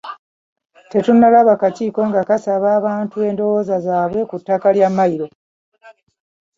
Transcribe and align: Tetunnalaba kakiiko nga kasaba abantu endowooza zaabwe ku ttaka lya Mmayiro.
Tetunnalaba 0.91 1.53
kakiiko 1.61 2.01
nga 2.09 2.21
kasaba 2.29 2.67
abantu 2.79 3.15
endowooza 3.29 3.75
zaabwe 3.85 4.21
ku 4.29 4.35
ttaka 4.41 4.67
lya 4.75 4.87
Mmayiro. 4.91 5.27